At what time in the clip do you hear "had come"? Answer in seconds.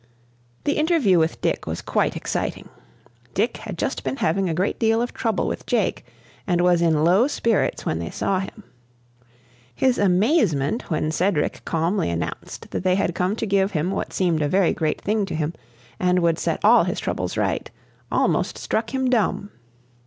12.95-13.35